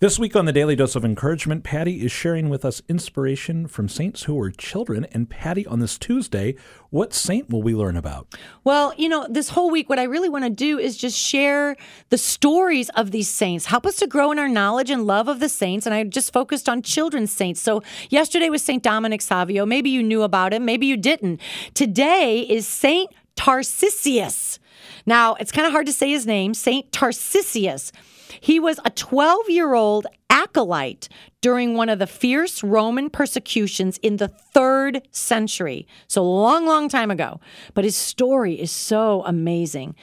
This 0.00 0.18
week 0.18 0.34
on 0.34 0.44
the 0.44 0.52
Daily 0.52 0.74
Dose 0.74 0.96
of 0.96 1.04
Encouragement, 1.04 1.62
Patty 1.62 2.04
is 2.04 2.10
sharing 2.10 2.48
with 2.48 2.64
us 2.64 2.82
inspiration 2.88 3.68
from 3.68 3.88
saints 3.88 4.24
who 4.24 4.34
were 4.34 4.50
children. 4.50 5.06
And 5.12 5.30
Patty, 5.30 5.64
on 5.68 5.78
this 5.78 5.96
Tuesday, 5.98 6.56
what 6.90 7.14
saint 7.14 7.48
will 7.48 7.62
we 7.62 7.76
learn 7.76 7.96
about? 7.96 8.26
Well, 8.64 8.92
you 8.98 9.08
know, 9.08 9.24
this 9.30 9.50
whole 9.50 9.70
week, 9.70 9.88
what 9.88 10.00
I 10.00 10.02
really 10.02 10.28
want 10.28 10.42
to 10.44 10.50
do 10.50 10.80
is 10.80 10.96
just 10.96 11.16
share 11.16 11.76
the 12.10 12.18
stories 12.18 12.90
of 12.90 13.12
these 13.12 13.28
saints, 13.28 13.66
help 13.66 13.86
us 13.86 13.94
to 13.98 14.08
grow 14.08 14.32
in 14.32 14.38
our 14.40 14.48
knowledge 14.48 14.90
and 14.90 15.06
love 15.06 15.28
of 15.28 15.38
the 15.38 15.48
saints. 15.48 15.86
And 15.86 15.94
I 15.94 16.02
just 16.02 16.32
focused 16.32 16.68
on 16.68 16.82
children's 16.82 17.30
saints. 17.30 17.60
So 17.60 17.80
yesterday 18.10 18.50
was 18.50 18.64
Saint 18.64 18.82
Dominic 18.82 19.22
Savio. 19.22 19.64
Maybe 19.64 19.90
you 19.90 20.02
knew 20.02 20.22
about 20.22 20.52
him, 20.52 20.64
maybe 20.64 20.86
you 20.86 20.96
didn't. 20.96 21.40
Today 21.72 22.40
is 22.40 22.66
Saint 22.66 23.10
Tarsicius. 23.36 24.58
Now, 25.06 25.34
it's 25.34 25.52
kind 25.52 25.66
of 25.66 25.72
hard 25.72 25.86
to 25.86 25.92
say 25.92 26.10
his 26.10 26.26
name, 26.26 26.54
Saint 26.54 26.90
Tarsicius. 26.92 27.92
He 28.40 28.58
was 28.60 28.78
a 28.84 28.90
12 28.90 29.48
year 29.48 29.74
old 29.74 30.06
acolyte 30.30 31.08
during 31.40 31.74
one 31.74 31.88
of 31.88 31.98
the 31.98 32.06
fierce 32.06 32.62
Roman 32.62 33.08
persecutions 33.10 33.98
in 33.98 34.16
the 34.16 34.28
third 34.28 35.02
century. 35.10 35.86
So, 36.08 36.24
long, 36.24 36.66
long 36.66 36.88
time 36.88 37.10
ago. 37.10 37.40
But 37.74 37.84
his 37.84 37.96
story 37.96 38.54
is 38.54 38.70
so 38.70 39.22
amazing. 39.26 39.94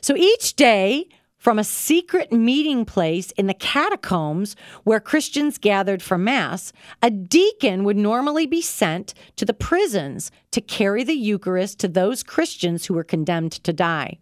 So, 0.00 0.16
each 0.16 0.54
day, 0.56 1.08
from 1.40 1.58
a 1.58 1.64
secret 1.64 2.30
meeting 2.30 2.84
place 2.84 3.30
in 3.32 3.46
the 3.46 3.54
catacombs 3.54 4.54
where 4.84 5.00
Christians 5.00 5.56
gathered 5.56 6.02
for 6.02 6.18
Mass, 6.18 6.70
a 7.02 7.10
deacon 7.10 7.82
would 7.82 7.96
normally 7.96 8.46
be 8.46 8.60
sent 8.60 9.14
to 9.36 9.46
the 9.46 9.54
prisons 9.54 10.30
to 10.50 10.60
carry 10.60 11.02
the 11.02 11.14
Eucharist 11.14 11.78
to 11.80 11.88
those 11.88 12.22
Christians 12.22 12.84
who 12.84 12.94
were 12.94 13.02
condemned 13.02 13.52
to 13.52 13.72
die. 13.72 14.18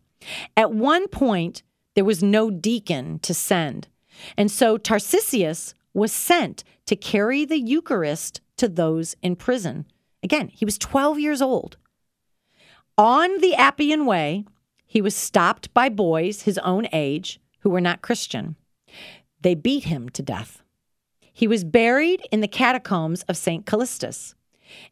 At 0.56 0.72
one 0.72 1.08
point, 1.08 1.64
there 1.96 2.04
was 2.04 2.22
no 2.22 2.50
deacon 2.50 3.18
to 3.20 3.34
send. 3.34 3.88
And 4.36 4.48
so 4.48 4.78
Tarsicius 4.78 5.74
was 5.92 6.12
sent 6.12 6.62
to 6.86 6.94
carry 6.94 7.44
the 7.44 7.58
Eucharist 7.58 8.40
to 8.58 8.68
those 8.68 9.16
in 9.22 9.34
prison. 9.34 9.86
Again, 10.22 10.48
he 10.48 10.64
was 10.64 10.78
12 10.78 11.18
years 11.18 11.42
old. 11.42 11.78
On 12.96 13.38
the 13.38 13.56
Appian 13.56 14.06
Way, 14.06 14.44
he 14.88 15.02
was 15.02 15.14
stopped 15.14 15.72
by 15.74 15.88
boys 15.88 16.42
his 16.42 16.58
own 16.58 16.88
age 16.92 17.38
who 17.60 17.70
were 17.70 17.80
not 17.80 18.02
Christian. 18.02 18.56
They 19.42 19.54
beat 19.54 19.84
him 19.84 20.08
to 20.08 20.22
death. 20.22 20.62
He 21.20 21.46
was 21.46 21.62
buried 21.62 22.26
in 22.32 22.40
the 22.40 22.48
catacombs 22.48 23.22
of 23.24 23.36
St. 23.36 23.64
Callistus. 23.64 24.34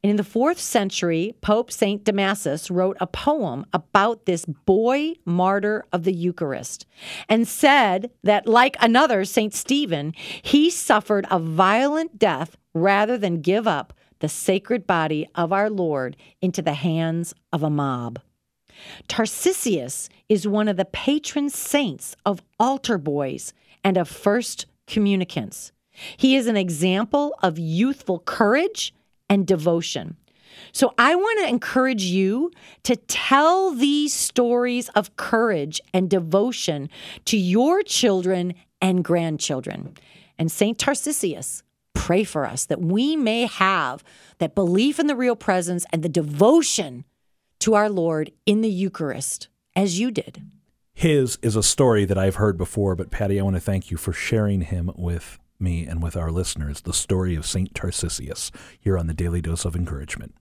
And 0.03 0.11
in 0.11 0.17
the 0.17 0.25
fourth 0.25 0.61
century, 0.61 1.35
Pope 1.41 1.73
St. 1.73 2.05
Damasus 2.05 2.71
wrote 2.71 2.97
a 3.01 3.07
poem 3.07 3.67
about 3.73 4.27
this 4.27 4.45
boy 4.45 5.15
martyr 5.25 5.85
of 5.93 6.05
the 6.05 6.15
Eucharist 6.15 6.87
and 7.29 7.49
said 7.49 8.11
that, 8.23 8.47
like 8.47 8.77
another, 8.81 9.25
St. 9.25 9.53
Stephen, 9.53 10.13
he 10.43 10.71
suffered 10.71 11.27
a 11.31 11.39
violent 11.39 12.19
death 12.19 12.57
rather 12.75 13.19
than 13.19 13.41
give 13.41 13.67
up 13.67 13.93
the 14.21 14.29
sacred 14.29 14.87
body 14.87 15.27
of 15.35 15.53
our 15.53 15.69
Lord 15.69 16.17
into 16.41 16.63
the 16.63 16.75
hands 16.75 17.35
of 17.53 17.63
a 17.63 17.71
mob. 17.71 18.19
Tarsicius 19.09 20.09
is 20.29 20.47
one 20.49 20.69
of 20.69 20.77
the 20.77 20.85
patron 20.85 21.51
saints 21.51 22.17
of 22.25 22.43
altar 22.59 22.99
boys 22.99 23.53
and 23.85 23.97
of 23.97 24.09
first 24.09 24.67
communicants. 24.87 25.73
He 26.17 26.37
is 26.37 26.47
an 26.47 26.57
example 26.57 27.35
of 27.43 27.59
youthful 27.59 28.21
courage 28.21 28.93
and 29.29 29.47
devotion. 29.47 30.17
So 30.73 30.95
I 30.99 31.15
want 31.15 31.41
to 31.41 31.49
encourage 31.49 32.05
you 32.05 32.51
to 32.85 32.97
tell 32.97 33.73
these 33.73 34.15
stories 34.15 34.89
of 34.91 35.17
courage 35.17 35.81
and 35.93 36.09
devotion 36.09 36.89
to 37.27 37.37
your 37.37 37.83
children 37.83 38.55
and 38.81 39.05
grandchildren. 39.05 39.97
And 40.39 40.51
St. 40.51 40.79
Tarsicius, 40.79 41.63
pray 41.95 42.25
for 42.25 42.47
us 42.47 42.67
that 42.67 42.81
we 42.81 43.17
may 43.17 43.47
have 43.47 44.05
that 44.39 44.55
belief 44.55 45.01
in 45.01 45.07
the 45.07 45.17
real 45.17 45.37
presence 45.37 45.87
and 45.93 46.03
the 46.03 46.09
devotion 46.09 47.05
to 47.61 47.75
our 47.75 47.89
Lord 47.89 48.33
in 48.45 48.61
the 48.61 48.71
Eucharist 48.71 49.49
as 49.75 49.99
you 49.99 50.11
did. 50.11 50.43
His 50.95 51.39
is 51.43 51.57
a 51.57 51.63
story 51.63 52.05
that 52.07 52.17
I've 52.17 52.37
heard 52.37 52.57
before, 52.57 52.95
but 52.97 53.11
Patty, 53.11 53.39
I 53.39 53.43
want 53.43 53.57
to 53.57 53.61
thank 53.61 53.91
you 53.91 53.97
for 53.97 54.13
sharing 54.13 54.63
him 54.63 54.91
with 54.97 55.39
me 55.59 55.87
and 55.87 56.03
with 56.03 56.17
our 56.17 56.31
listeners 56.31 56.81
the 56.81 56.93
story 56.93 57.35
of 57.35 57.47
St. 57.47 57.75
Tarsicius 57.75 58.51
here 58.81 58.97
on 58.97 59.07
the 59.07 59.15
Daily 59.15 59.41
Dose 59.43 59.65
of 59.65 59.77
Encouragement. 59.77 60.35